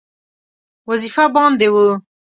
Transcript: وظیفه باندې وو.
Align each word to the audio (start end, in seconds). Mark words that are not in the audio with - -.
وظیفه 0.89 1.25
باندې 1.35 1.67
وو. 1.73 1.87